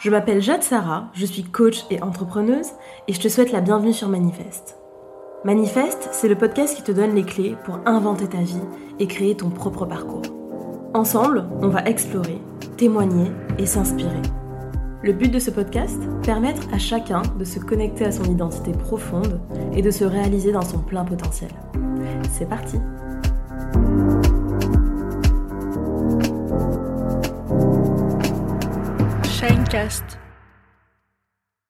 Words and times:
Je 0.00 0.08
m'appelle 0.08 0.40
Jade 0.40 0.62
Sarah, 0.62 1.10
je 1.12 1.26
suis 1.26 1.42
coach 1.42 1.84
et 1.90 2.02
entrepreneuse 2.02 2.68
et 3.06 3.12
je 3.12 3.20
te 3.20 3.28
souhaite 3.28 3.52
la 3.52 3.60
bienvenue 3.60 3.92
sur 3.92 4.08
Manifeste. 4.08 4.78
Manifeste, 5.44 6.08
c'est 6.12 6.28
le 6.28 6.36
podcast 6.36 6.74
qui 6.74 6.82
te 6.82 6.90
donne 6.90 7.14
les 7.14 7.22
clés 7.22 7.54
pour 7.66 7.80
inventer 7.84 8.26
ta 8.26 8.38
vie 8.38 8.62
et 8.98 9.06
créer 9.06 9.36
ton 9.36 9.50
propre 9.50 9.84
parcours. 9.84 10.22
Ensemble, 10.94 11.44
on 11.60 11.68
va 11.68 11.84
explorer, 11.84 12.38
témoigner 12.78 13.30
et 13.58 13.66
s'inspirer. 13.66 14.22
Le 15.02 15.12
but 15.12 15.30
de 15.30 15.38
ce 15.38 15.50
podcast 15.50 16.00
Permettre 16.22 16.62
à 16.72 16.78
chacun 16.78 17.20
de 17.38 17.44
se 17.44 17.58
connecter 17.58 18.06
à 18.06 18.12
son 18.12 18.24
identité 18.24 18.72
profonde 18.72 19.38
et 19.74 19.82
de 19.82 19.90
se 19.90 20.04
réaliser 20.04 20.52
dans 20.52 20.62
son 20.62 20.78
plein 20.78 21.04
potentiel. 21.04 21.50
C'est 22.32 22.48
parti 22.48 22.78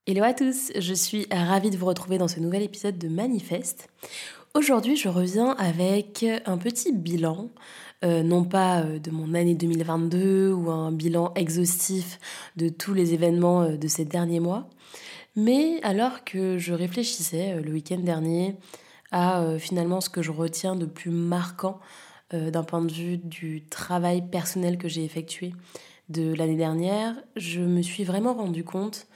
Hello 0.06 0.22
à 0.22 0.32
tous, 0.32 0.72
je 0.74 0.95
suis 0.95 1.27
ravie 1.30 1.68
de 1.68 1.77
vous 1.77 1.84
retrouver 1.84 2.16
dans 2.16 2.28
ce 2.28 2.40
nouvel 2.40 2.62
épisode 2.62 2.96
de 2.96 3.09
Manifeste. 3.09 3.90
Aujourd'hui, 4.54 4.96
je 4.96 5.10
reviens 5.10 5.50
avec 5.59 6.24
un 6.46 6.56
petit 6.56 6.92
bilan, 6.95 7.50
euh, 8.02 8.23
non 8.23 8.45
pas 8.45 8.80
euh, 8.80 8.98
de 8.98 9.10
mon 9.10 9.34
année 9.34 9.54
2022 9.54 10.50
ou 10.50 10.70
un 10.70 10.92
bilan 10.92 11.34
exhaustif 11.34 12.18
de 12.56 12.70
tous 12.70 12.95
les 12.95 13.12
événements 13.12 13.64
euh, 13.64 13.76
de 13.76 13.86
ces 13.86 14.06
derniers 14.06 14.40
mois, 14.40 14.70
mais 15.37 15.78
alors 15.82 16.24
que 16.24 16.56
je 16.56 16.73
réfléchissais 16.73 17.60
le 17.60 17.70
week-end 17.70 17.98
dernier 17.98 18.56
à 19.12 19.45
finalement 19.59 20.01
ce 20.01 20.09
que 20.09 20.23
je 20.23 20.30
retiens 20.30 20.74
de 20.74 20.87
plus 20.87 21.10
marquant 21.10 21.80
d'un 22.32 22.62
point 22.62 22.80
de 22.80 22.92
vue 22.92 23.18
du 23.18 23.66
travail 23.66 24.23
personnel 24.23 24.78
que 24.78 24.88
j'ai 24.88 25.04
effectué 25.04 25.52
de 26.10 26.34
l'année 26.34 26.56
dernière, 26.56 27.14
je 27.37 27.60
me 27.60 27.82
suis 27.82 28.05
vraiment 28.05 28.34
rendu 28.34 28.64
compte 28.64 29.06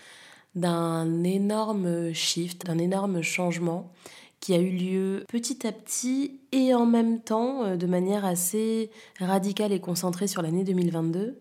d'un 0.54 1.24
énorme 1.24 2.12
shift, 2.12 2.64
d'un 2.64 2.78
énorme 2.78 3.20
changement 3.20 3.92
qui 4.38 4.54
a 4.54 4.58
eu 4.58 4.70
lieu 4.70 5.24
petit 5.28 5.66
à 5.66 5.72
petit 5.72 6.38
et 6.52 6.74
en 6.74 6.86
même 6.86 7.20
temps 7.20 7.64
euh, 7.64 7.76
de 7.76 7.86
manière 7.86 8.24
assez 8.24 8.90
radicale 9.18 9.72
et 9.72 9.80
concentrée 9.80 10.26
sur 10.26 10.42
l'année 10.42 10.64
2022, 10.64 11.40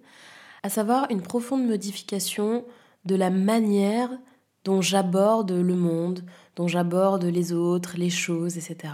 à 0.63 0.69
savoir 0.69 1.07
une 1.11 1.21
profonde 1.21 1.67
modification 1.67 2.65
de 3.05 3.15
la 3.15 3.29
manière 3.29 4.09
dont 4.63 4.81
j'aborde 4.81 5.51
le 5.51 5.75
monde, 5.75 6.23
dont 6.55 6.67
j'aborde 6.67 7.25
les 7.25 7.51
autres, 7.51 7.97
les 7.97 8.09
choses, 8.09 8.57
etc. 8.57 8.93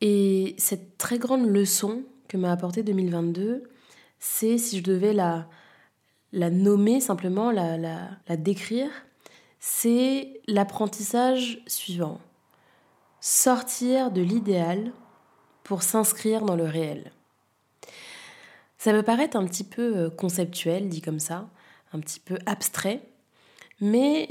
Et 0.00 0.54
cette 0.58 0.96
très 0.96 1.18
grande 1.18 1.46
leçon 1.46 2.02
que 2.28 2.36
m'a 2.36 2.50
apportée 2.50 2.82
2022, 2.82 3.64
c'est, 4.18 4.58
si 4.58 4.78
je 4.78 4.82
devais 4.82 5.12
la, 5.12 5.46
nommer 6.32 7.00
simplement, 7.00 7.50
la, 7.50 7.76
la, 7.76 8.08
la 8.28 8.36
décrire, 8.36 8.90
c'est 9.60 10.40
l'apprentissage 10.46 11.62
suivant. 11.66 12.20
Sortir 13.20 14.10
de 14.10 14.22
l'idéal 14.22 14.92
pour 15.64 15.82
s'inscrire 15.82 16.44
dans 16.44 16.56
le 16.56 16.64
réel. 16.64 17.12
Ça 18.78 18.92
peut 18.92 19.02
paraître 19.02 19.36
un 19.36 19.44
petit 19.44 19.64
peu 19.64 19.96
euh, 19.96 20.10
conceptuel, 20.10 20.88
dit 20.88 21.02
comme 21.02 21.18
ça, 21.18 21.50
un 21.92 22.00
petit 22.00 22.20
peu 22.20 22.38
abstrait, 22.46 23.02
mais 23.80 24.28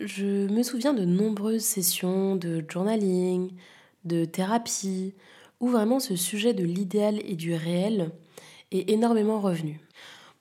je 0.00 0.46
me 0.46 0.62
souviens 0.62 0.94
de 0.94 1.04
nombreuses 1.04 1.64
sessions 1.64 2.36
de 2.36 2.64
journaling, 2.68 3.52
de 4.04 4.24
thérapie, 4.24 5.14
où 5.60 5.68
vraiment 5.68 5.98
ce 5.98 6.14
sujet 6.14 6.54
de 6.54 6.62
l'idéal 6.62 7.20
et 7.24 7.34
du 7.34 7.54
réel 7.54 8.12
est 8.70 8.90
énormément 8.90 9.40
revenu. 9.40 9.80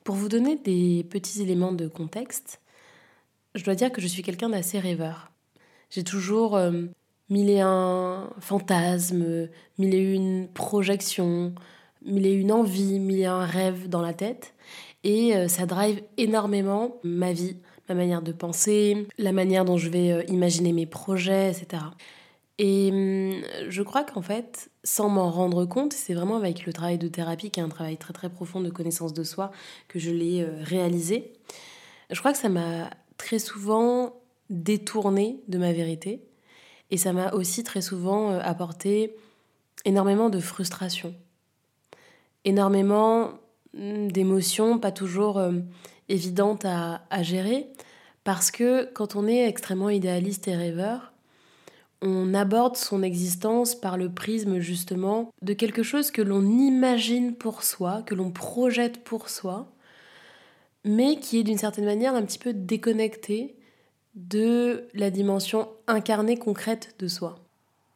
Pour 0.04 0.16
vous 0.16 0.30
donner 0.30 0.56
des 0.56 1.06
petits 1.10 1.42
éléments 1.42 1.74
de 1.74 1.88
contexte, 1.88 2.62
je 3.56 3.64
dois 3.64 3.76
dire 3.76 3.92
que 3.92 4.02
je 4.02 4.08
suis 4.08 4.24
quelqu'un 4.24 4.50
d'assez 4.50 4.80
rêveur. 4.80 5.32
J'ai 5.90 6.04
toujours 6.04 6.56
euh, 6.56 6.84
mille 7.30 7.50
et 7.50 7.62
un 7.62 8.30
fantasmes, 8.40 9.50
mille 9.78 9.96
et 9.96 10.14
une 10.14 10.48
projections, 10.48 11.54
mille 12.06 12.26
et 12.26 12.34
une 12.34 12.52
envies, 12.52 13.00
mille 13.00 13.20
et 13.20 13.26
un 13.26 13.46
rêves 13.46 13.90
dans 13.90 14.02
la 14.02 14.14
tête. 14.14 14.54
Et 15.04 15.36
euh, 15.36 15.48
ça 15.48 15.66
drive 15.66 16.02
énormément 16.18 16.98
ma 17.04 17.32
vie, 17.32 17.58
ma 17.90 17.96
manière 17.96 18.22
de 18.22 18.32
penser, 18.32 19.08
la 19.18 19.32
manière 19.32 19.66
dont 19.66 19.78
je 19.78 19.90
vais 19.90 20.12
euh, 20.12 20.24
imaginer 20.28 20.74
mes 20.74 20.86
projets, 20.86 21.52
etc. 21.52 21.84
Et 22.60 22.90
hum, 22.92 23.42
je 23.70 23.82
crois 23.84 24.04
qu'en 24.04 24.22
fait, 24.22 24.70
sans 24.84 25.10
m'en 25.10 25.30
rendre 25.30 25.66
compte, 25.66 25.94
c'est 25.94 26.14
vraiment 26.14 26.38
avec 26.38 26.66
le 26.66 26.74
travail 26.74 26.98
de 26.98 27.08
thérapie, 27.08 27.52
qui 27.52 27.60
est 27.60 27.64
un 27.64 27.70
travail 27.70 27.98
très 27.98 28.14
très 28.14 28.30
profond 28.30 28.62
de 28.62 28.70
connaissance 28.70 29.14
de 29.14 29.24
soi, 29.24 29.52
que 29.88 30.00
je 30.00 30.12
l'ai 30.12 30.42
euh, 30.42 30.50
réalisé. 30.64 31.34
Je 32.10 32.20
crois 32.20 32.32
que 32.32 32.40
ça 32.40 32.50
m'a 32.50 32.90
très 33.18 33.40
souvent 33.40 34.16
détourné 34.50 35.42
de 35.48 35.58
ma 35.58 35.72
vérité. 35.72 36.24
Et 36.90 36.98
ça 36.98 37.14
m'a 37.14 37.34
aussi 37.34 37.64
très 37.64 37.82
souvent 37.82 38.32
euh, 38.32 38.40
apporté 38.42 39.16
énormément 39.86 40.30
de 40.30 40.40
frustration, 40.40 41.14
énormément 42.44 43.32
hum, 43.78 44.12
d'émotions 44.12 44.80
pas 44.80 44.92
toujours 44.92 45.38
euh, 45.38 45.52
évidentes 46.10 46.66
à 46.66 47.22
gérer, 47.22 47.68
parce 48.24 48.50
que 48.50 48.90
quand 48.94 49.16
on 49.16 49.28
est 49.28 49.48
extrêmement 49.48 49.90
idéaliste 49.90 50.48
et 50.48 50.56
rêveur, 50.56 51.12
on 52.02 52.34
aborde 52.34 52.78
son 52.78 53.02
existence 53.02 53.76
par 53.76 53.98
le 53.98 54.10
prisme 54.10 54.60
justement 54.60 55.32
de 55.42 55.54
quelque 55.54 55.84
chose 55.84 56.12
que 56.12 56.22
l'on 56.22 56.44
imagine 56.44 57.36
pour 57.36 57.64
soi, 57.64 58.04
que 58.06 58.16
l'on 58.16 58.32
projette 58.32 59.04
pour 59.04 59.30
soi, 59.30 59.72
mais 60.84 61.18
qui 61.18 61.40
est 61.40 61.44
d'une 61.44 61.58
certaine 61.58 61.86
manière 61.86 62.16
un 62.16 62.24
petit 62.24 62.40
peu 62.40 62.54
déconnecté 62.54 63.56
de 64.16 64.88
la 64.94 65.10
dimension 65.10 65.70
incarnée 65.88 66.38
concrète 66.38 66.96
de 67.00 67.08
soi. 67.08 67.36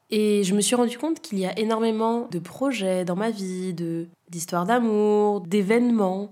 Et 0.10 0.44
je 0.44 0.54
me 0.54 0.62
suis 0.62 0.76
rendu 0.76 0.98
compte 0.98 1.22
qu'il 1.22 1.40
y 1.40 1.46
a 1.46 1.58
énormément 1.58 2.28
de 2.30 2.40
projets 2.40 3.06
dans 3.06 3.16
ma 3.16 3.32
vie, 3.32 3.74
d'histoires 4.30 4.66
d'amour, 4.66 5.42
d'événements 5.42 6.32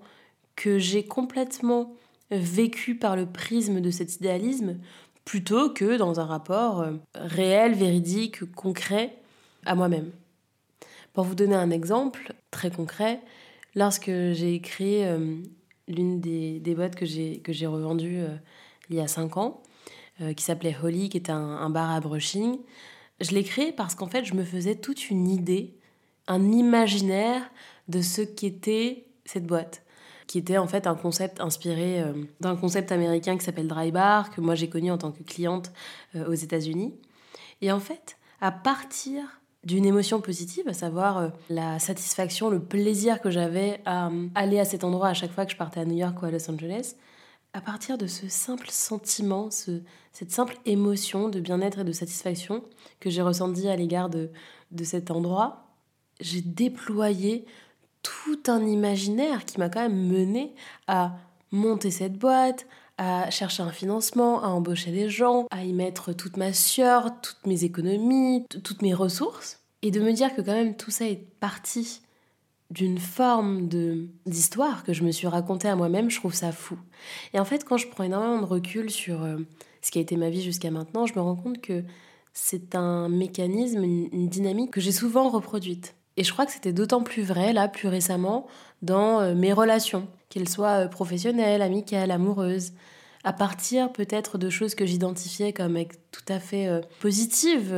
que 0.55 0.77
j'ai 0.77 1.03
complètement 1.03 1.95
vécu 2.29 2.95
par 2.95 3.15
le 3.15 3.25
prisme 3.25 3.79
de 3.79 3.89
cet 3.89 4.17
idéalisme 4.17 4.77
plutôt 5.29 5.69
que 5.69 5.95
dans 5.95 6.19
un 6.19 6.25
rapport 6.25 6.81
euh, 6.81 6.93
réel, 7.13 7.75
véridique, 7.75 8.51
concret 8.55 9.15
à 9.63 9.75
moi-même. 9.75 10.09
Pour 11.13 11.23
vous 11.23 11.35
donner 11.35 11.53
un 11.53 11.69
exemple 11.69 12.33
très 12.49 12.71
concret, 12.71 13.21
lorsque 13.75 14.09
j'ai 14.09 14.59
créé 14.59 15.05
euh, 15.05 15.35
l'une 15.87 16.19
des, 16.19 16.73
boîtes 16.75 16.95
que 16.95 17.05
j'ai, 17.05 17.67
revendues 17.67 18.21
euh, 18.21 18.35
il 18.89 18.95
y 18.95 18.99
a 18.99 19.07
5 19.07 19.37
ans, 19.37 19.61
qui 20.35 20.43
s'appelait 20.43 20.75
Holly, 20.81 21.09
qui 21.09 21.17
était 21.17 21.31
un, 21.31 21.69
bar 21.69 21.91
à 21.91 21.99
brushing, 21.99 22.57
je 23.21 23.29
l'ai 23.29 23.43
créé 23.43 23.71
parce 23.71 23.93
qu'en 23.93 24.07
fait, 24.07 24.25
je 24.25 24.33
me 24.33 24.43
faisais 24.43 24.75
toute 24.75 25.11
une 25.11 25.29
idée, 25.29 25.75
un 26.27 26.51
imaginaire 26.51 27.51
de 27.87 28.01
ce 28.01 28.23
qu'était 28.23 29.05
cette 29.25 29.45
boîte 29.45 29.83
qui 30.29 30.37
était 30.37 30.59
en 30.59 30.67
fait 30.67 30.85
un 30.85 30.93
concept 30.93 31.41
inspiré 31.41 32.03
euh, 32.03 32.13
d'un 32.39 32.55
concept 32.55 32.91
américain 32.91 33.35
qui 33.35 33.43
s'appelle 33.43 33.67
Dry 33.67 33.91
Bar, 33.91 34.29
que 34.29 34.41
moi 34.41 34.53
j'ai 34.53 34.69
connu 34.69 34.91
en 34.91 34.97
tant 34.99 35.11
que 35.11 35.23
cliente 35.23 35.71
euh, 36.15 36.29
aux 36.29 36.35
États-Unis. 36.35 36.93
Et 37.61 37.71
en 37.71 37.79
fait, 37.79 38.15
à 38.39 38.51
partir 38.51 39.23
d'une 39.63 39.85
émotion 39.85 40.21
positive, 40.21 40.67
à 40.67 40.73
savoir 40.73 41.17
euh, 41.17 41.29
la 41.49 41.79
satisfaction, 41.79 42.51
le 42.51 42.59
plaisir 42.59 43.21
que 43.21 43.31
j'avais 43.31 43.81
à 43.87 44.11
aller 44.35 44.59
à 44.59 44.65
cet 44.65 44.83
endroit 44.83 45.07
à 45.07 45.13
chaque 45.15 45.31
fois 45.31 45.47
que 45.47 45.51
je 45.51 45.57
partais 45.57 45.79
à 45.79 45.85
New 45.85 45.97
York 45.97 46.21
ou 46.21 46.25
à 46.25 46.29
Los 46.29 46.47
Angeles, 46.47 46.93
à 47.53 47.61
partir 47.61 47.97
de 47.97 48.05
ce 48.05 48.29
simple 48.29 48.67
sentiment, 48.69 49.49
ce, 49.49 49.81
cette 50.13 50.29
simple 50.29 50.57
émotion 50.67 51.29
de 51.29 51.39
bien-être 51.39 51.79
et 51.79 51.83
de 51.83 51.91
satisfaction 51.91 52.63
que 52.99 53.09
j'ai 53.09 53.23
ressenti 53.23 53.67
à 53.67 53.75
l'égard 53.75 54.11
de, 54.11 54.29
de 54.69 54.83
cet 54.83 55.09
endroit, 55.09 55.65
j'ai 56.19 56.41
déployé 56.41 57.47
tout 58.03 58.39
un 58.47 58.65
imaginaire 58.65 59.45
qui 59.45 59.59
m'a 59.59 59.69
quand 59.69 59.81
même 59.81 60.07
mené 60.07 60.53
à 60.87 61.13
monter 61.51 61.91
cette 61.91 62.17
boîte, 62.17 62.67
à 62.97 63.29
chercher 63.29 63.63
un 63.63 63.71
financement, 63.71 64.43
à 64.43 64.47
embaucher 64.47 64.91
des 64.91 65.09
gens, 65.09 65.47
à 65.51 65.63
y 65.63 65.73
mettre 65.73 66.13
toute 66.13 66.37
ma 66.37 66.53
sueur, 66.53 67.21
toutes 67.21 67.45
mes 67.45 67.63
économies, 67.63 68.45
toutes 68.63 68.81
mes 68.81 68.93
ressources. 68.93 69.59
Et 69.81 69.91
de 69.91 70.01
me 70.01 70.11
dire 70.11 70.35
que 70.35 70.41
quand 70.41 70.53
même 70.53 70.75
tout 70.75 70.91
ça 70.91 71.05
est 71.05 71.25
parti 71.39 72.01
d'une 72.69 72.99
forme 72.99 73.67
de 73.67 74.09
d'histoire 74.25 74.83
que 74.83 74.93
je 74.93 75.03
me 75.03 75.11
suis 75.11 75.27
racontée 75.27 75.69
à 75.69 75.75
moi-même, 75.75 76.09
je 76.09 76.19
trouve 76.19 76.33
ça 76.33 76.51
fou. 76.51 76.77
Et 77.33 77.39
en 77.39 77.45
fait, 77.45 77.63
quand 77.63 77.77
je 77.77 77.87
prends 77.87 78.03
énormément 78.03 78.41
de 78.41 78.45
recul 78.45 78.91
sur 78.91 79.23
euh, 79.23 79.37
ce 79.81 79.91
qui 79.91 79.97
a 79.97 80.01
été 80.01 80.17
ma 80.17 80.29
vie 80.29 80.41
jusqu'à 80.41 80.69
maintenant, 80.69 81.05
je 81.05 81.13
me 81.15 81.21
rends 81.21 81.37
compte 81.37 81.61
que 81.61 81.83
c'est 82.33 82.75
un 82.75 83.09
mécanisme, 83.09 83.83
une 83.83 84.27
dynamique 84.27 84.71
que 84.71 84.81
j'ai 84.81 84.91
souvent 84.91 85.29
reproduite. 85.29 85.95
Et 86.19 86.23
je 86.25 86.33
crois 86.33 86.45
que 86.45 86.51
c'était 86.51 86.73
d'autant 86.73 87.01
plus 87.01 87.23
vrai, 87.23 87.53
là, 87.53 87.69
plus 87.69 87.87
récemment, 87.87 88.45
dans 88.81 89.21
euh, 89.21 89.33
mes 89.33 89.53
relations, 89.53 90.09
qu'elles 90.27 90.49
soient 90.49 90.83
euh, 90.83 90.87
professionnelles, 90.89 91.61
amicales, 91.61 92.11
amoureuses, 92.11 92.73
à 93.23 93.31
partir 93.31 93.93
peut-être 93.93 94.37
de 94.37 94.49
choses 94.49 94.75
que 94.75 94.85
j'identifiais 94.85 95.53
comme 95.53 95.81
tout 96.11 96.25
à 96.27 96.41
fait 96.41 96.67
euh, 96.67 96.81
positives, 96.99 97.73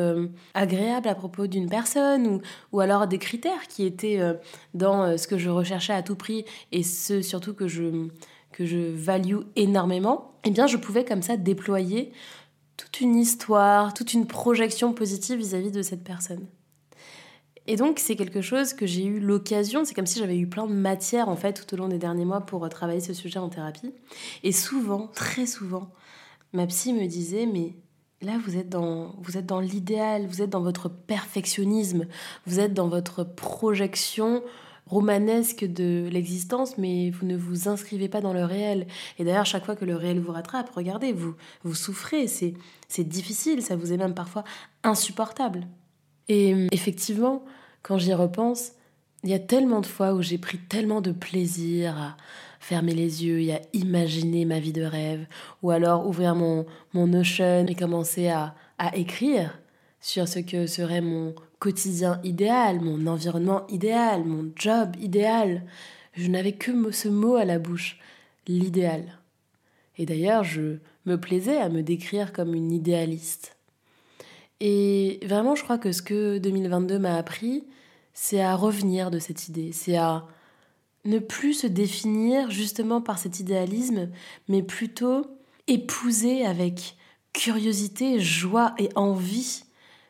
agréables 0.56 1.08
à 1.08 1.14
propos 1.14 1.46
d'une 1.46 1.70
personne, 1.70 2.26
ou, 2.26 2.42
ou, 2.72 2.80
alors 2.80 3.06
des 3.06 3.20
critères 3.20 3.68
qui 3.68 3.86
étaient 3.86 4.20
dans 4.74 5.18
ce 5.20 5.28
que 5.28 5.38
je 5.38 5.52
recherchais 5.52 5.94
à 5.94 6.02
tout 6.02 6.16
prix, 6.16 6.44
et 6.72 6.82
ce 6.82 7.22
surtout 7.22 7.54
que 7.54 7.68
je 7.68 8.08
que 8.52 8.66
je 8.66 8.78
value 8.78 9.38
énormément, 9.56 10.34
eh 10.44 10.50
bien 10.50 10.68
je 10.68 10.78
pouvais 10.78 11.06
comme 11.06 11.22
ça 11.22 11.38
déployer 11.38 12.12
toute 12.76 13.02
une 13.02 13.16
histoire, 13.16 13.94
toute 13.94 14.14
une 14.14 14.28
projection 14.28 14.94
positive 14.94 15.38
vis-à-vis 15.38 15.72
de 15.72 15.84
cette 15.84 16.04
personne. 16.04 16.48
Et 17.72 17.78
donc 17.78 18.00
c'est 18.00 18.18
quelque 18.18 18.42
chose 18.42 18.74
que 18.74 18.86
j'ai 18.86 19.06
eu 19.06 19.22
l'occasion, 19.22 19.86
c'est 19.86 19.94
comme 19.94 20.06
si 20.06 20.20
j'avais 20.20 20.38
eu 20.38 20.46
plein 20.46 20.68
de 20.68 20.74
matière 20.74 21.30
en 21.30 21.38
fait 21.38 21.54
tout 21.54 21.74
au 21.74 21.78
long 21.78 21.88
des 21.88 22.00
derniers 22.00 22.26
mois 22.26 22.42
pour 22.42 22.68
travailler 22.68 23.00
ce 23.00 23.14
sujet 23.14 23.40
en 23.40 23.48
thérapie. 23.48 23.94
Et 24.44 24.52
souvent, 24.52 25.08
très 25.08 25.46
souvent, 25.46 25.90
ma 26.52 26.68
psy 26.68 26.92
me 26.92 27.08
disait 27.08 27.46
mais 27.46 27.78
là 28.22 28.34
vous 28.44 28.58
êtes 28.58 28.68
dans 28.68 29.16
vous 29.22 29.38
êtes 29.38 29.46
dans 29.46 29.62
l'idéal, 29.62 30.28
vous 30.28 30.42
êtes 30.42 30.50
dans 30.50 30.60
votre 30.60 30.90
perfectionnisme, 30.90 32.08
vous 32.46 32.60
êtes 32.60 32.74
dans 32.74 32.90
votre 32.90 33.24
projection 33.24 34.44
romanesque 34.86 35.64
de 35.64 36.10
l'existence, 36.12 36.78
mais 36.78 37.10
vous 37.10 37.26
ne 37.26 37.38
vous 37.38 37.70
inscrivez 37.70 38.10
pas 38.10 38.20
dans 38.20 38.34
le 38.34 38.44
réel. 38.44 38.86
Et 39.18 39.24
d'ailleurs, 39.24 39.46
chaque 39.46 39.64
fois 39.64 39.78
que 39.78 39.86
le 39.86 39.96
réel 39.96 40.20
vous 40.20 40.34
rattrape, 40.34 40.70
regardez, 40.72 41.14
vous, 41.14 41.36
vous 41.64 41.76
souffrez, 41.76 42.28
c'est, 42.28 42.54
difficile, 43.00 43.62
ça 43.62 43.78
vous 43.78 43.94
est 43.94 43.98
même 43.98 44.14
parfois 44.14 44.44
insupportable. 44.84 45.68
Et 46.28 46.54
euh, 46.54 46.68
effectivement, 46.72 47.46
quand 47.82 47.98
j'y 47.98 48.14
repense, 48.14 48.74
il 49.24 49.30
y 49.30 49.34
a 49.34 49.40
tellement 49.40 49.82
de 49.82 49.86
fois 49.86 50.14
où 50.14 50.22
j'ai 50.22 50.38
pris 50.38 50.58
tellement 50.58 51.02
de 51.02 51.12
plaisir 51.12 51.98
à 51.98 52.18
fermer 52.60 52.94
les 52.94 53.26
yeux 53.26 53.42
et 53.42 53.54
à 53.54 53.62
imaginer 53.74 54.46
ma 54.46 54.60
vie 54.60 54.74
de 54.74 54.84
rêve, 54.84 55.26
ou 55.62 55.72
alors 55.72 56.08
ouvrir 56.08 56.36
mon, 56.36 56.66
mon 56.94 57.08
Notion 57.08 57.66
et 57.68 57.76
commencer 57.76 58.30
à, 58.30 58.56
à 58.78 58.96
écrire 58.96 59.60
sur 60.00 60.28
ce 60.28 60.40
que 60.40 60.68
serait 60.68 61.02
mon 61.02 61.36
quotidien 61.60 62.20
idéal, 62.24 62.82
mon 62.82 63.06
environnement 63.08 63.68
idéal, 63.68 64.26
mon 64.26 64.52
job 64.56 64.96
idéal. 65.00 65.64
Je 66.14 66.28
n'avais 66.28 66.54
que 66.54 66.92
ce 66.92 67.08
mot 67.08 67.36
à 67.36 67.46
la 67.46 67.60
bouche, 67.60 68.00
l'idéal. 68.48 69.20
Et 69.98 70.06
d'ailleurs, 70.06 70.44
je 70.44 70.78
me 71.06 71.16
plaisais 71.18 71.58
à 71.58 71.70
me 71.70 71.84
décrire 71.84 72.34
comme 72.34 72.56
une 72.56 72.72
idéaliste. 72.72 73.56
Et 74.64 75.20
vraiment, 75.26 75.56
je 75.56 75.64
crois 75.64 75.80
que 75.80 75.92
ce 75.92 76.04
que 76.04 76.38
2022 76.38 77.00
m'a 77.00 77.18
appris, 77.18 77.66
c'est 78.14 78.42
à 78.42 78.56
revenir 78.56 79.10
de 79.10 79.18
cette 79.18 79.48
idée, 79.48 79.72
c'est 79.72 79.98
à 79.98 80.28
ne 81.04 81.18
plus 81.18 81.56
se 81.56 81.68
définir 81.68 82.52
justement 82.52 83.02
par 83.02 83.18
cet 83.18 83.40
idéalisme, 83.40 84.10
mais 84.48 84.62
plutôt 84.62 85.26
épouser 85.66 86.46
avec 86.46 86.96
curiosité, 87.34 88.20
joie 88.20 88.76
et 88.78 88.90
envie 88.96 89.64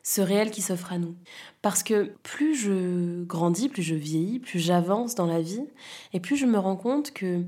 ce 0.03 0.19
réel 0.19 0.51
qui 0.51 0.61
s'offre 0.61 0.91
à 0.91 0.97
nous. 0.97 1.15
Parce 1.61 1.81
que 1.81 2.11
plus 2.21 2.53
je 2.53 3.23
grandis, 3.23 3.69
plus 3.69 3.83
je 3.83 3.95
vieillis, 3.95 4.39
plus 4.39 4.59
j'avance 4.59 5.15
dans 5.15 5.27
la 5.27 5.39
vie, 5.39 5.63
et 6.11 6.19
plus 6.19 6.35
je 6.35 6.45
me 6.45 6.59
rends 6.59 6.75
compte 6.75 7.11
que 7.13 7.45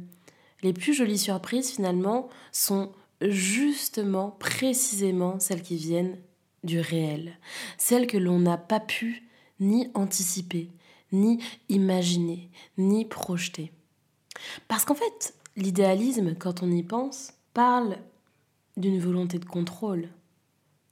les 0.61 0.71
plus 0.71 0.93
jolies 0.93 1.17
surprises 1.17 1.71
finalement 1.71 2.29
sont 2.53 2.93
justement, 3.19 4.31
précisément 4.39 5.37
celles 5.41 5.63
qui 5.63 5.75
viennent 5.75 6.17
du 6.63 6.79
réel, 6.79 7.37
celles 7.77 8.07
que 8.07 8.17
l'on 8.17 8.39
n'a 8.39 8.57
pas 8.57 8.79
pu 8.79 9.29
ni 9.59 9.89
anticiper, 9.93 10.71
ni 11.11 11.39
imaginer, 11.69 12.49
ni 12.77 13.05
projeter. 13.05 13.71
Parce 14.67 14.85
qu'en 14.85 14.95
fait, 14.95 15.35
l'idéalisme, 15.55 16.35
quand 16.35 16.63
on 16.63 16.71
y 16.71 16.83
pense, 16.83 17.33
parle 17.53 17.97
d'une 18.77 18.99
volonté 18.99 19.39
de 19.39 19.45
contrôle, 19.45 20.09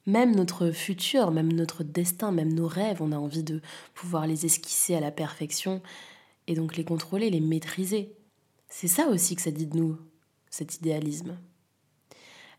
même 0.06 0.36
notre 0.36 0.72
futur, 0.72 1.32
même 1.32 1.54
notre 1.54 1.84
destin, 1.84 2.32
même 2.32 2.54
nos 2.54 2.68
rêves, 2.68 3.02
on 3.02 3.12
a 3.12 3.18
envie 3.18 3.44
de 3.44 3.62
pouvoir 3.94 4.28
les 4.28 4.46
esquisser 4.46 4.96
à 4.96 5.00
la 5.00 5.12
perfection 5.12 5.82
et 6.48 6.56
donc 6.56 6.76
les 6.76 6.84
contrôler, 6.84 7.30
les 7.30 7.40
maîtriser. 7.40 8.16
C'est 8.68 8.88
ça 8.88 9.08
aussi 9.08 9.36
que 9.36 9.42
ça 9.42 9.52
dit 9.52 9.68
de 9.68 9.78
nous, 9.78 9.98
cet 10.50 10.78
idéalisme. 10.78 11.38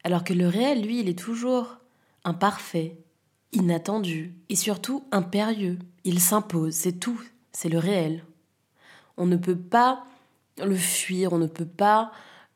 Alors 0.05 0.25
que 0.25 0.32
le 0.32 0.49
réel, 0.49 0.82
lui, 0.82 1.00
il 1.00 1.09
est 1.09 1.19
toujours 1.19 1.79
imparfait, 2.24 2.96
inattendu 3.52 4.34
et 4.48 4.56
surtout 4.56 5.04
impérieux. 5.12 5.78
Il 6.04 6.20
s'impose, 6.20 6.74
c'est 6.74 6.98
tout, 6.98 7.20
c'est 7.52 7.69
le 7.69 7.78
réel. 7.78 8.24
On 9.16 9.26
ne 9.26 9.36
peut 9.36 9.58
pas 9.58 10.04
le 10.62 10.76
fuir, 10.76 11.32
on 11.32 11.38
ne 11.38 11.46
peut 11.46 11.64
pas 11.64 12.12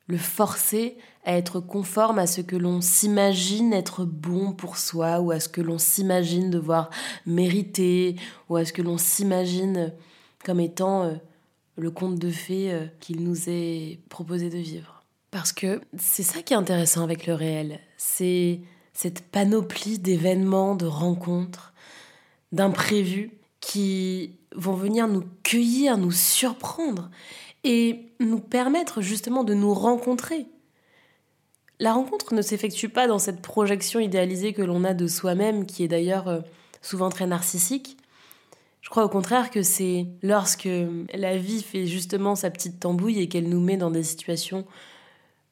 le 0.08 0.18
forcer 0.18 0.96
à 1.24 1.36
être 1.36 1.60
conforme 1.60 2.18
à 2.18 2.26
ce 2.26 2.40
que 2.40 2.56
l'on 2.56 2.80
s'imagine 2.80 3.72
être 3.72 4.04
bon 4.04 4.52
pour 4.52 4.76
soi, 4.76 5.20
ou 5.20 5.32
à 5.32 5.40
ce 5.40 5.48
que 5.48 5.60
l'on 5.60 5.78
s'imagine 5.78 6.50
devoir 6.50 6.90
mériter, 7.26 8.16
ou 8.48 8.56
à 8.56 8.64
ce 8.64 8.72
que 8.72 8.82
l'on 8.82 8.98
s'imagine 8.98 9.92
comme 10.44 10.60
étant 10.60 11.02
euh, 11.04 11.14
le 11.76 11.90
conte 11.90 12.18
de 12.18 12.30
fées 12.30 12.72
euh, 12.72 12.86
qu'il 13.00 13.24
nous 13.24 13.48
est 13.48 13.98
proposé 14.08 14.48
de 14.48 14.58
vivre. 14.58 15.02
Parce 15.32 15.52
que 15.52 15.80
c'est 15.98 16.22
ça 16.22 16.42
qui 16.42 16.54
est 16.54 16.56
intéressant 16.56 17.02
avec 17.02 17.26
le 17.26 17.34
réel, 17.34 17.80
c'est 17.96 18.60
cette 18.96 19.20
panoplie 19.20 19.98
d'événements, 19.98 20.74
de 20.74 20.86
rencontres, 20.86 21.74
d'imprévus 22.50 23.30
qui 23.60 24.38
vont 24.54 24.72
venir 24.72 25.06
nous 25.06 25.22
cueillir, 25.42 25.98
nous 25.98 26.12
surprendre 26.12 27.10
et 27.62 28.06
nous 28.20 28.38
permettre 28.38 29.02
justement 29.02 29.44
de 29.44 29.52
nous 29.52 29.74
rencontrer. 29.74 30.46
La 31.78 31.92
rencontre 31.92 32.32
ne 32.32 32.40
s'effectue 32.40 32.88
pas 32.88 33.06
dans 33.06 33.18
cette 33.18 33.42
projection 33.42 34.00
idéalisée 34.00 34.54
que 34.54 34.62
l'on 34.62 34.82
a 34.82 34.94
de 34.94 35.06
soi-même, 35.06 35.66
qui 35.66 35.84
est 35.84 35.88
d'ailleurs 35.88 36.28
euh, 36.28 36.40
souvent 36.80 37.10
très 37.10 37.26
narcissique. 37.26 37.98
Je 38.80 38.88
crois 38.88 39.04
au 39.04 39.10
contraire 39.10 39.50
que 39.50 39.62
c'est 39.62 40.06
lorsque 40.22 40.70
la 41.12 41.36
vie 41.36 41.62
fait 41.62 41.84
justement 41.84 42.34
sa 42.34 42.50
petite 42.50 42.80
tambouille 42.80 43.20
et 43.20 43.28
qu'elle 43.28 43.50
nous 43.50 43.60
met 43.60 43.76
dans 43.76 43.90
des 43.90 44.04
situations 44.04 44.64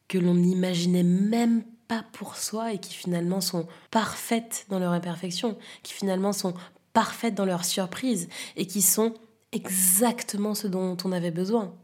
que 0.08 0.16
l'on 0.16 0.34
n'imaginait 0.34 1.02
même 1.02 1.62
pas 1.88 2.04
pour 2.12 2.36
soi 2.36 2.72
et 2.72 2.78
qui 2.78 2.94
finalement 2.94 3.40
sont 3.40 3.66
parfaites 3.90 4.66
dans 4.68 4.78
leur 4.78 4.92
imperfection, 4.92 5.56
qui 5.82 5.92
finalement 5.92 6.32
sont 6.32 6.54
parfaites 6.92 7.34
dans 7.34 7.44
leur 7.44 7.64
surprise 7.64 8.28
et 8.56 8.66
qui 8.66 8.82
sont 8.82 9.14
exactement 9.52 10.54
ce 10.54 10.66
dont 10.66 10.96
on 11.04 11.12
avait 11.12 11.30
besoin. 11.30 11.74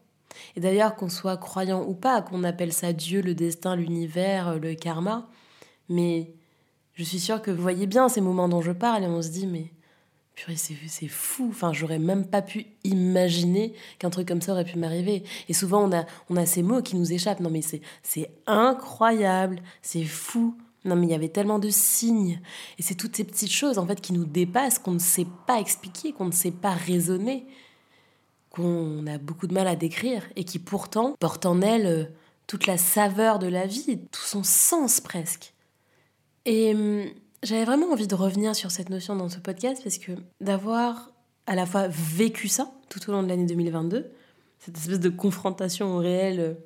Et 0.56 0.60
d'ailleurs, 0.60 0.96
qu'on 0.96 1.08
soit 1.08 1.36
croyant 1.36 1.82
ou 1.82 1.94
pas, 1.94 2.22
qu'on 2.22 2.44
appelle 2.44 2.72
ça 2.72 2.92
Dieu, 2.92 3.20
le 3.20 3.34
destin, 3.34 3.76
l'univers, 3.76 4.58
le 4.58 4.74
karma, 4.74 5.28
mais 5.88 6.32
je 6.94 7.04
suis 7.04 7.18
sûre 7.18 7.42
que 7.42 7.50
vous 7.50 7.62
voyez 7.62 7.86
bien 7.86 8.08
ces 8.08 8.20
moments 8.20 8.48
dont 8.48 8.62
je 8.62 8.72
parle 8.72 9.04
et 9.04 9.08
on 9.08 9.22
se 9.22 9.30
dit, 9.30 9.46
mais 9.46 9.72
purée, 10.34 10.56
c'est 10.56 11.08
fou. 11.08 11.48
Enfin, 11.50 11.72
j'aurais 11.72 11.98
même 11.98 12.26
pas 12.26 12.42
pu 12.42 12.66
imaginer 12.84 13.74
qu'un 13.98 14.10
truc 14.10 14.28
comme 14.28 14.40
ça 14.40 14.52
aurait 14.52 14.64
pu 14.64 14.78
m'arriver. 14.78 15.24
Et 15.48 15.52
souvent, 15.52 15.88
on 15.88 15.92
a, 15.92 16.06
on 16.28 16.36
a 16.36 16.46
ces 16.46 16.62
mots 16.62 16.82
qui 16.82 16.96
nous 16.96 17.12
échappent. 17.12 17.40
Non, 17.40 17.50
mais 17.50 17.62
c'est 18.02 18.30
incroyable, 18.46 19.62
c'est 19.82 20.04
fou. 20.04 20.56
Non, 20.84 20.96
mais 20.96 21.06
il 21.06 21.10
y 21.10 21.14
avait 21.14 21.28
tellement 21.28 21.58
de 21.58 21.68
signes. 21.68 22.40
Et 22.78 22.82
c'est 22.82 22.94
toutes 22.94 23.16
ces 23.16 23.24
petites 23.24 23.52
choses, 23.52 23.78
en 23.78 23.86
fait, 23.86 24.00
qui 24.00 24.12
nous 24.12 24.24
dépassent, 24.24 24.78
qu'on 24.78 24.92
ne 24.92 24.98
sait 24.98 25.26
pas 25.46 25.60
expliquer, 25.60 26.12
qu'on 26.12 26.26
ne 26.26 26.32
sait 26.32 26.52
pas 26.52 26.72
raisonner 26.72 27.46
qu'on 28.50 29.06
a 29.06 29.16
beaucoup 29.18 29.46
de 29.46 29.54
mal 29.54 29.68
à 29.68 29.76
décrire 29.76 30.24
et 30.36 30.44
qui 30.44 30.58
pourtant 30.58 31.14
porte 31.18 31.46
en 31.46 31.62
elle 31.62 31.86
euh, 31.86 32.04
toute 32.46 32.66
la 32.66 32.76
saveur 32.76 33.38
de 33.38 33.46
la 33.46 33.66
vie, 33.66 34.00
tout 34.10 34.20
son 34.20 34.42
sens 34.42 35.00
presque. 35.00 35.54
Et 36.44 36.74
hum, 36.74 37.06
j'avais 37.42 37.64
vraiment 37.64 37.90
envie 37.90 38.06
de 38.06 38.14
revenir 38.14 38.54
sur 38.54 38.70
cette 38.70 38.90
notion 38.90 39.16
dans 39.16 39.28
ce 39.28 39.38
podcast 39.38 39.82
parce 39.82 39.98
que 39.98 40.12
d'avoir 40.40 41.10
à 41.46 41.54
la 41.54 41.66
fois 41.66 41.88
vécu 41.88 42.48
ça 42.48 42.70
tout 42.88 43.00
au 43.08 43.12
long 43.12 43.22
de 43.22 43.28
l'année 43.28 43.46
2022, 43.46 44.12
cette 44.58 44.76
espèce 44.76 45.00
de 45.00 45.08
confrontation 45.08 45.96
au 45.96 45.98
réel 45.98 46.56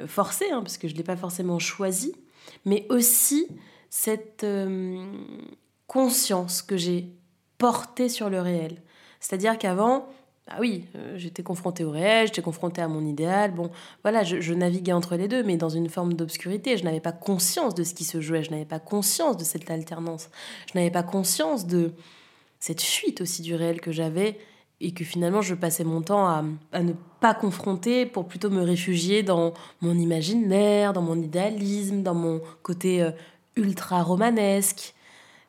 euh, 0.00 0.06
forcée, 0.06 0.50
hein, 0.50 0.60
parce 0.62 0.76
que 0.76 0.88
je 0.88 0.92
ne 0.94 0.98
l'ai 0.98 1.04
pas 1.04 1.16
forcément 1.16 1.58
choisi, 1.58 2.14
mais 2.64 2.86
aussi 2.88 3.46
cette 3.90 4.44
hum, 4.44 5.24
conscience 5.86 6.62
que 6.62 6.76
j'ai 6.76 7.12
portée 7.58 8.08
sur 8.08 8.28
le 8.28 8.40
réel. 8.40 8.82
C'est-à-dire 9.20 9.58
qu'avant, 9.58 10.08
ah 10.50 10.58
oui, 10.60 10.86
euh, 10.96 11.14
j'étais 11.16 11.42
confrontée 11.42 11.84
au 11.84 11.90
réel, 11.90 12.26
j'étais 12.28 12.42
confrontée 12.42 12.80
à 12.80 12.88
mon 12.88 13.04
idéal. 13.04 13.52
Bon, 13.52 13.70
voilà, 14.02 14.22
je, 14.24 14.52
naviguais 14.54 14.92
entre 14.92 15.16
les 15.16 15.28
deux, 15.28 15.42
mais 15.42 15.56
dans 15.56 15.68
une 15.68 15.88
forme 15.88 16.14
d'obscurité. 16.14 16.76
Je 16.76 16.84
n'avais 16.84 17.00
pas 17.00 17.12
conscience 17.12 17.74
de 17.74 17.84
ce 17.84 17.94
qui 17.94 18.04
se 18.04 18.20
jouait, 18.20 18.42
je 18.42 18.50
n'avais 18.50 18.64
pas 18.64 18.78
conscience 18.78 19.36
de 19.36 19.44
cette 19.44 19.70
alternance, 19.70 20.30
je 20.72 20.78
n'avais 20.78 20.90
pas 20.90 21.02
conscience 21.02 21.66
de 21.66 21.92
cette 22.60 22.80
fuite 22.80 23.20
aussi 23.20 23.42
du 23.42 23.54
réel 23.54 23.80
que 23.80 23.92
j'avais 23.92 24.38
et 24.80 24.92
que 24.92 25.04
finalement 25.04 25.42
je 25.42 25.54
passais 25.54 25.84
mon 25.84 26.02
temps 26.02 26.26
à, 26.26 26.42
ne 26.80 26.92
pas 27.20 27.34
confronter 27.34 28.06
pour 28.06 28.26
plutôt 28.26 28.48
me 28.48 28.62
réfugier 28.62 29.22
dans 29.22 29.52
mon 29.80 29.98
imaginaire, 29.98 30.92
dans 30.92 31.02
mon 31.02 31.20
idéalisme, 31.20 32.02
dans 32.02 32.14
mon 32.14 32.40
côté 32.62 33.02
euh, 33.02 33.10
ultra 33.56 34.02
romanesque. 34.02 34.94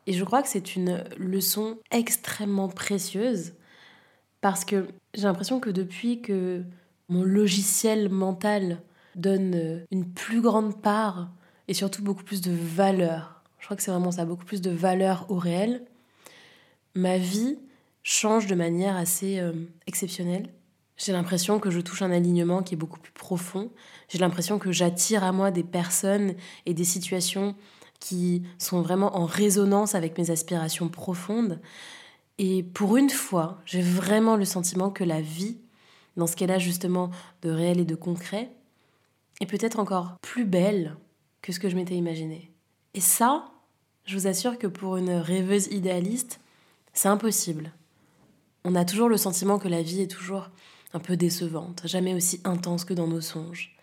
Et 0.07 0.13
je 0.13 0.23
crois 0.23 0.41
que 0.41 0.49
c'est 0.49 0.75
une 0.75 1.03
leçon 1.17 1.77
extrêmement 1.91 2.67
précieuse 2.67 3.53
parce 4.41 4.65
que 4.65 4.87
j'ai 5.13 5.23
l'impression 5.23 5.59
que 5.59 5.69
depuis 5.69 6.21
que 6.21 6.63
mon 7.09 7.23
logiciel 7.23 8.09
mental 8.09 8.81
donne 9.15 9.55
euh, 9.55 9.79
une 9.91 10.05
plus 10.05 10.41
grande 10.41 10.81
part 10.81 11.29
et 11.67 11.73
surtout 11.73 12.03
beaucoup 12.03 12.23
plus 12.23 12.41
de 12.41 12.51
valeur, 12.51 13.43
je 13.59 13.65
crois 13.65 13.75
que 13.75 13.83
c'est 13.83 13.91
vraiment 13.91 14.11
ça, 14.11 14.25
beaucoup 14.25 14.45
plus 14.45 14.61
de 14.61 14.71
valeur 14.71 15.25
au 15.29 15.35
réel, 15.35 15.83
ma 16.95 17.17
vie 17.17 17.57
change 18.03 18.47
de 18.47 18.55
manière 18.55 18.95
assez 18.95 19.39
euh, 19.39 19.53
exceptionnelle. 19.87 20.49
J'ai 20.97 21.11
l'impression 21.11 21.59
que 21.59 21.69
je 21.69 21.79
touche 21.79 22.01
un 22.01 22.11
alignement 22.11 22.61
qui 22.61 22.73
est 22.73 22.77
beaucoup 22.77 22.99
plus 22.99 23.13
profond. 23.13 23.71
J'ai 24.09 24.17
l'impression 24.17 24.59
que 24.59 24.71
j'attire 24.71 25.23
à 25.23 25.31
moi 25.31 25.49
des 25.49 25.63
personnes 25.63 26.35
et 26.65 26.73
des 26.73 26.83
situations 26.83 27.55
qui 27.99 28.43
sont 28.57 28.81
vraiment 28.81 29.15
en 29.17 29.25
résonance 29.25 29.95
avec 29.95 30.17
mes 30.17 30.31
aspirations 30.31 30.89
profondes. 30.89 31.59
Et 32.39 32.63
pour 32.63 32.95
une 32.95 33.09
fois, 33.09 33.59
j'ai 33.65 33.81
vraiment 33.81 34.37
le 34.37 34.45
sentiment 34.45 34.89
que 34.89 35.03
la 35.03 35.19
vie, 35.19 35.57
dans 36.15 36.25
ce 36.25 36.37
qu'elle 36.37 36.51
a 36.51 36.57
justement 36.57 37.11
de 37.41 37.49
réel 37.49 37.81
et 37.81 37.85
de 37.85 37.95
concret, 37.95 38.49
est 39.41 39.45
peut-être 39.45 39.77
encore 39.77 40.17
plus 40.21 40.45
belle 40.45 40.95
que 41.41 41.51
ce 41.51 41.59
que 41.59 41.69
je 41.69 41.75
m'étais 41.75 41.95
imaginé. 41.95 42.49
Et 42.93 43.01
ça, 43.01 43.51
je 44.05 44.17
vous 44.17 44.25
assure 44.25 44.57
que 44.57 44.67
pour 44.67 44.95
une 44.95 45.11
rêveuse 45.11 45.67
idéaliste, 45.67 46.39
c'est 46.93 47.09
impossible. 47.09 47.73
On 48.63 48.73
a 48.73 48.85
toujours 48.85 49.09
le 49.09 49.17
sentiment 49.17 49.59
que 49.59 49.67
la 49.67 49.81
vie 49.81 50.01
est 50.01 50.11
toujours 50.11 50.49
un 50.93 50.99
peu 50.99 51.17
décevante, 51.17 51.81
jamais 51.85 52.13
aussi 52.13 52.39
intense 52.45 52.85
que 52.85 52.93
dans 52.93 53.07
nos 53.07 53.21
songes. 53.21 53.75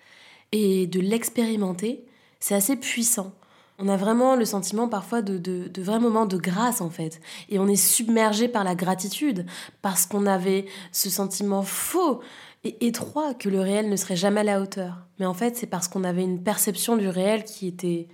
Et 0.52 0.86
de 0.86 1.00
l'expérimenter, 1.00 2.06
c'est 2.40 2.54
assez 2.54 2.76
puissant. 2.76 3.34
On 3.78 3.88
a 3.88 3.96
vraiment 3.96 4.36
le 4.36 4.44
sentiment 4.44 4.88
parfois 4.88 5.20
de, 5.20 5.36
de, 5.36 5.82
vrais 5.82 6.00
moments 6.00 6.24
de 6.24 6.38
grâce 6.38 6.80
en 6.80 6.88
fait. 6.88 7.20
Et 7.50 7.58
on 7.58 7.68
est 7.68 7.76
submergé 7.76 8.48
par 8.48 8.64
la 8.64 8.74
gratitude 8.74 9.44
parce 9.82 10.06
qu'on 10.06 10.26
avait 10.26 10.64
ce 10.92 11.10
sentiment 11.10 11.62
faux 11.62 12.20
et 12.64 12.86
étroit 12.86 13.34
que 13.34 13.48
le 13.48 13.60
réel 13.60 13.90
ne 13.90 13.96
serait 13.96 14.16
jamais 14.16 14.40
à 14.40 14.44
la 14.44 14.60
hauteur. 14.60 15.06
Mais 15.18 15.26
en 15.26 15.34
fait, 15.34 15.56
c'est 15.56 15.66
parce 15.66 15.88
qu'on 15.88 16.04
avait 16.04 16.24
une 16.24 16.42
perception 16.42 16.96
du 16.96 17.08
réel 17.08 17.44
qui 17.44 17.66
était 17.66 18.08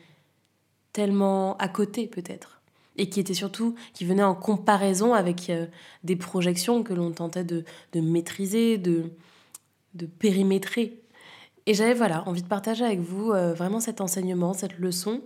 tellement 0.92 1.56
à 1.58 1.68
côté 1.68 2.06
peut-être 2.06 2.60
et 2.96 3.08
qui 3.08 3.20
était 3.20 3.34
surtout 3.34 3.74
qui 3.94 4.04
venait 4.04 4.22
en 4.22 4.34
comparaison 4.34 5.14
avec 5.14 5.48
euh, 5.48 5.66
des 6.04 6.16
projections 6.16 6.82
que 6.82 6.92
l'on 6.92 7.10
tentait 7.12 7.44
de, 7.44 7.64
maîtriser, 7.94 8.78
de, 8.78 9.04
de 9.94 10.06
périmétrer. 10.06 11.01
Et 11.66 11.74
j'avais 11.74 11.94
voilà 11.94 12.26
envie 12.26 12.42
de 12.42 12.48
partager 12.48 12.84
avec 12.84 13.00
vous 13.00 13.30
euh, 13.30 13.54
vraiment 13.54 13.80
cet 13.80 14.00
enseignement, 14.00 14.52
cette 14.52 14.78
leçon, 14.78 15.22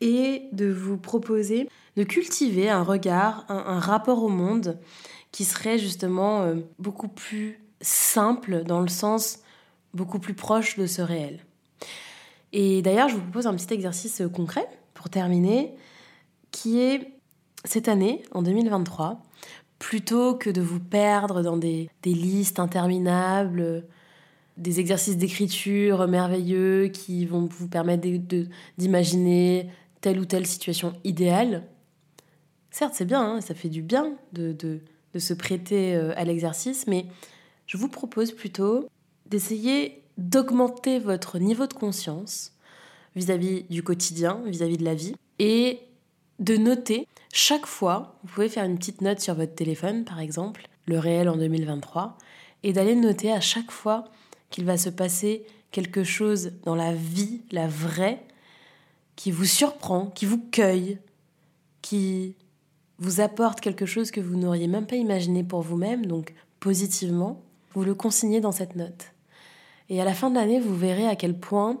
et 0.00 0.44
de 0.52 0.70
vous 0.70 0.98
proposer 0.98 1.68
de 1.96 2.04
cultiver 2.04 2.68
un 2.68 2.82
regard, 2.82 3.44
un, 3.48 3.80
rapport 3.80 4.22
au 4.22 4.28
monde 4.28 4.78
qui 5.32 5.44
serait 5.44 5.78
justement 5.78 6.42
euh, 6.42 6.56
beaucoup 6.78 7.08
plus 7.08 7.60
simple 7.80 8.64
dans 8.64 8.80
le 8.80 8.88
sens 8.88 9.40
beaucoup 9.94 10.18
plus 10.18 10.34
proche 10.34 10.78
de 10.78 10.86
ce 10.86 11.02
réel. 11.02 11.40
Et 12.52 12.82
d'ailleurs, 12.82 13.08
je 13.08 13.14
vous 13.14 13.22
propose 13.22 13.46
un 13.46 13.54
petit 13.54 13.72
exercice 13.72 14.22
concret 14.32 14.66
pour 14.94 15.08
terminer 15.10 15.74
qui 16.50 16.80
est 16.80 17.12
cette 17.64 17.88
année, 17.88 18.22
en 18.32 18.42
2023, 18.42 19.20
plutôt 19.78 20.34
que 20.34 20.50
de 20.50 20.60
vous 20.60 20.80
perdre 20.80 21.42
dans 21.42 21.56
des, 21.56 21.90
listes 22.04 22.58
interminables, 22.58 23.84
des 24.58 24.80
exercices 24.80 25.16
d'écriture 25.16 26.06
merveilleux 26.08 26.88
qui 26.88 27.24
vont 27.24 27.48
vous 27.50 27.68
permettre 27.68 28.06
d'imaginer 28.76 29.70
telle 30.00 30.18
ou 30.18 30.24
telle 30.24 30.46
situation 30.46 30.92
idéale, 31.04 31.64
certes 32.70 32.94
c'est 32.94 33.04
bien, 33.04 33.22
hein, 33.22 33.40
ça 33.40 33.54
fait 33.54 33.68
du 33.68 33.82
bien 33.82 34.14
de, 34.32 34.80
se 35.16 35.34
prêter 35.34 35.96
euh, 35.96 36.12
à 36.16 36.24
l'exercice, 36.24 36.86
mais 36.86 37.06
je 37.66 37.76
vous 37.76 37.88
propose 37.88 38.30
plutôt 38.32 38.88
d'essayer 39.26 40.02
d'augmenter 40.16 41.00
votre 41.00 41.38
niveau 41.38 41.66
de 41.66 41.72
conscience 41.72 42.52
vis-à-vis 43.16 43.62
-vis 43.62 43.68
du 43.68 43.82
quotidien, 43.82 44.40
vis-à-vis 44.46 44.74
-vis 44.74 44.78
de 44.78 44.84
la 44.84 44.94
vie, 44.94 45.14
et 45.38 45.80
de 46.38 46.56
noter 46.56 47.08
chaque 47.32 47.66
fois, 47.66 48.18
vous 48.22 48.32
pouvez 48.32 48.48
faire 48.48 48.64
une 48.64 48.78
petite 48.78 49.00
note 49.00 49.20
sur 49.20 49.34
votre 49.34 49.54
téléphone, 49.54 50.04
par 50.04 50.20
exemple, 50.20 50.68
le 50.86 50.98
réel 50.98 51.28
en 51.28 51.36
2023, 51.36 52.16
et 52.62 52.72
d'aller 52.72 52.94
noter 52.94 53.32
à 53.32 53.40
chaque 53.40 53.70
fois 53.70 54.04
qu'il 54.50 54.64
va 54.64 54.76
se 54.76 54.88
passer 54.88 55.44
quelque 55.70 56.04
chose 56.04 56.52
dans 56.64 56.74
la 56.74 56.94
vie, 56.94 57.42
la 57.50 57.68
vraie, 57.68 58.22
qui 59.16 59.30
vous 59.30 59.44
surprend, 59.44 60.06
qui 60.06 60.26
vous 60.26 60.38
cueille, 60.50 60.98
qui 61.82 62.36
vous 62.98 63.20
apporte 63.20 63.60
quelque 63.60 63.86
chose 63.86 64.10
que 64.10 64.20
vous 64.20 64.36
n'auriez 64.36 64.68
même 64.68 64.86
pas 64.86 64.96
imaginé 64.96 65.44
pour 65.44 65.60
vous-même, 65.60 66.06
donc 66.06 66.34
positivement, 66.60 67.42
vous 67.74 67.84
le 67.84 67.94
consignez 67.94 68.40
dans 68.40 68.52
cette 68.52 68.76
note. 68.76 69.12
Et 69.88 70.00
à 70.00 70.04
la 70.04 70.14
fin 70.14 70.30
de 70.30 70.34
l'année, 70.34 70.60
vous 70.60 70.76
verrez 70.76 71.06
à 71.06 71.16
quel 71.16 71.38
point 71.38 71.80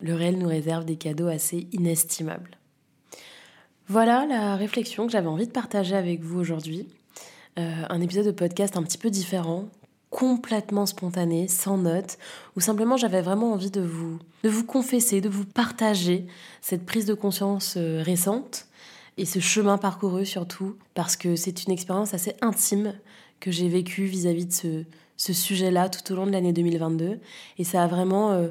le 0.00 0.14
réel 0.14 0.38
nous 0.38 0.48
réserve 0.48 0.84
des 0.84 0.96
cadeaux 0.96 1.28
assez 1.28 1.66
inestimables. 1.72 2.58
Voilà 3.88 4.26
la 4.26 4.56
réflexion 4.56 5.06
que 5.06 5.12
j'avais 5.12 5.28
envie 5.28 5.46
de 5.46 5.52
partager 5.52 5.94
avec 5.94 6.20
vous 6.20 6.40
aujourd'hui. 6.40 6.88
Euh, 7.58 7.84
un 7.88 8.00
épisode 8.00 8.26
de 8.26 8.32
podcast 8.32 8.76
un 8.76 8.82
petit 8.82 8.98
peu 8.98 9.10
différent, 9.10 9.68
complètement 10.10 10.86
spontané, 10.86 11.48
sans 11.48 11.78
notes, 11.78 12.18
où 12.56 12.60
simplement 12.60 12.96
j'avais 12.96 13.22
vraiment 13.22 13.52
envie 13.52 13.70
de 13.70 13.80
vous, 13.80 14.18
de 14.44 14.48
vous 14.48 14.64
confesser, 14.64 15.20
de 15.20 15.28
vous 15.28 15.44
partager 15.44 16.26
cette 16.60 16.86
prise 16.86 17.06
de 17.06 17.14
conscience 17.14 17.74
euh, 17.76 18.02
récente 18.02 18.66
et 19.18 19.24
ce 19.24 19.40
chemin 19.40 19.78
parcouru 19.78 20.26
surtout, 20.26 20.76
parce 20.94 21.16
que 21.16 21.36
c'est 21.36 21.64
une 21.64 21.72
expérience 21.72 22.14
assez 22.14 22.34
intime 22.40 22.94
que 23.40 23.50
j'ai 23.50 23.68
vécue 23.68 24.04
vis-à-vis 24.04 24.46
de 24.46 24.84
ce, 25.16 25.32
sujet-là 25.32 25.88
tout 25.88 26.12
au 26.12 26.16
long 26.16 26.26
de 26.26 26.32
l'année 26.32 26.52
2022. 26.52 27.18
Et 27.58 27.64
ça 27.64 27.82
a 27.82 27.86
vraiment 27.86 28.32
euh, 28.32 28.48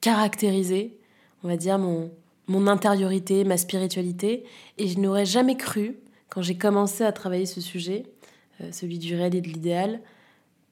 caractérisé, 0.00 0.96
on 1.42 1.48
va 1.48 1.56
dire, 1.56 1.78
mon, 1.78 2.12
mon 2.46 2.66
intériorité, 2.66 3.44
ma 3.44 3.56
spiritualité. 3.56 4.44
Et 4.78 4.88
je 4.88 4.98
n'aurais 4.98 5.26
jamais 5.26 5.56
cru, 5.56 5.96
quand 6.28 6.42
j'ai 6.42 6.56
commencé 6.56 7.04
à 7.04 7.12
travailler 7.12 7.46
ce 7.46 7.60
sujet, 7.60 8.04
euh, 8.60 8.70
celui 8.70 8.98
du 8.98 9.16
réel 9.16 9.34
et 9.34 9.40
de 9.40 9.48
l'idéal, 9.48 10.00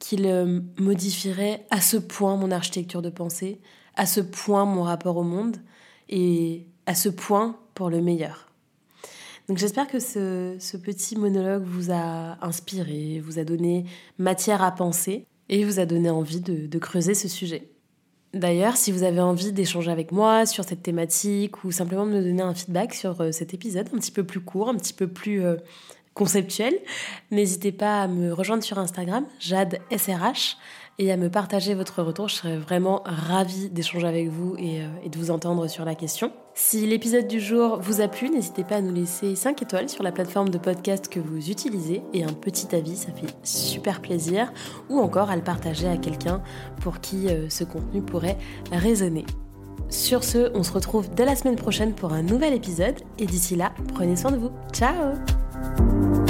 qu'il 0.02 0.26
euh, 0.26 0.60
modifierait 0.78 1.64
à 1.70 1.80
ce 1.80 1.96
point 1.96 2.36
mon 2.36 2.50
architecture 2.50 3.02
de 3.02 3.10
pensée, 3.10 3.60
à 3.94 4.04
ce 4.04 4.20
point 4.20 4.64
mon 4.64 4.82
rapport 4.82 5.16
au 5.16 5.22
monde, 5.22 5.58
et 6.08 6.66
à 6.86 6.94
ce 6.94 7.08
point 7.08 7.56
pour 7.74 7.88
le 7.88 8.02
meilleur. 8.02 8.48
Donc 9.48 9.58
j'espère 9.58 9.86
que 9.86 10.00
ce, 10.00 10.76
petit 10.76 11.16
monologue 11.16 11.64
vous 11.64 11.92
a 11.92 12.36
inspiré, 12.44 13.20
vous 13.24 13.38
a 13.38 13.44
donné 13.44 13.84
matière 14.18 14.62
à 14.62 14.72
penser 14.72 15.26
et 15.48 15.64
vous 15.64 15.78
a 15.78 15.86
donné 15.86 16.10
envie 16.10 16.40
de 16.40 16.78
creuser 16.78 17.14
ce 17.14 17.28
sujet. 17.28 17.72
D'ailleurs, 18.34 18.78
si 18.78 18.92
vous 18.92 19.02
avez 19.02 19.20
envie 19.20 19.52
d'échanger 19.52 19.90
avec 19.90 20.10
moi 20.10 20.46
sur 20.46 20.64
cette 20.64 20.82
thématique 20.82 21.64
ou 21.64 21.70
simplement 21.70 22.06
de 22.06 22.12
me 22.12 22.22
donner 22.22 22.42
un 22.42 22.54
feedback 22.54 22.94
sur 22.94 23.20
euh, 23.20 23.30
cet 23.30 23.52
épisode 23.52 23.88
un 23.92 23.98
petit 23.98 24.10
peu 24.10 24.24
plus 24.24 24.40
court, 24.40 24.70
un 24.70 24.76
petit 24.76 24.94
peu 24.94 25.06
plus 25.06 25.44
euh, 25.44 25.56
conceptuel, 26.14 26.74
n'hésitez 27.30 27.72
pas 27.72 28.02
à 28.02 28.08
me 28.08 28.32
rejoindre 28.32 28.62
sur 28.62 28.78
Instagram, 28.78 29.24
Jade 29.38 29.78
SRH, 29.90 30.56
et 30.98 31.10
à 31.10 31.16
me 31.16 31.30
partager 31.30 31.74
votre 31.74 32.02
retour. 32.02 32.28
Je 32.28 32.36
serais 32.36 32.56
vraiment 32.56 33.02
ravie 33.04 33.70
d'échanger 33.70 34.06
avec 34.06 34.28
vous 34.28 34.54
et, 34.58 34.80
euh, 34.80 34.88
et, 35.04 35.08
de 35.08 35.18
vous 35.18 35.30
entendre 35.30 35.66
sur 35.68 35.84
la 35.84 35.94
question. 35.94 36.32
Si 36.54 36.86
l'épisode 36.86 37.26
du 37.26 37.40
jour 37.40 37.78
vous 37.80 38.00
a 38.00 38.08
plu, 38.08 38.28
n'hésitez 38.28 38.62
pas 38.62 38.76
à 38.76 38.80
nous 38.82 38.92
laisser 38.92 39.34
5 39.34 39.62
étoiles 39.62 39.88
sur 39.88 40.02
la 40.02 40.12
plateforme 40.12 40.50
de 40.50 40.58
podcast 40.58 41.08
que 41.08 41.18
vous 41.18 41.50
utilisez 41.50 42.02
et 42.12 42.24
un 42.24 42.32
petit 42.32 42.74
avis, 42.76 42.96
ça 42.96 43.12
fait 43.12 43.34
super 43.42 44.00
plaisir, 44.02 44.52
ou 44.90 45.00
encore 45.00 45.30
à 45.30 45.36
le 45.36 45.42
partager 45.42 45.88
à 45.88 45.96
quelqu'un 45.96 46.42
pour 46.80 47.00
qui 47.00 47.28
euh, 47.28 47.48
ce 47.48 47.64
contenu 47.64 48.02
pourrait 48.02 48.38
résonner. 48.70 49.24
Sur 49.88 50.24
ce, 50.24 50.50
on 50.54 50.62
se 50.62 50.72
retrouve 50.72 51.10
dès 51.14 51.24
la 51.24 51.36
semaine 51.36 51.56
prochaine 51.56 51.94
pour 51.94 52.12
un 52.12 52.22
nouvel 52.22 52.54
épisode 52.54 53.00
et 53.18 53.26
d'ici 53.26 53.56
là, 53.56 53.72
prenez 53.94 54.16
soin 54.16 54.30
de 54.30 54.38
vous. 54.38 54.50
Ciao 54.72 55.14
Bye. 55.62 56.21